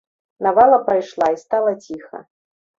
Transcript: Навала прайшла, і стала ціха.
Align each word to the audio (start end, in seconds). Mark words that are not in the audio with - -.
Навала 0.47 0.79
прайшла, 0.87 1.29
і 1.37 1.39
стала 1.45 1.75
ціха. 1.87 2.25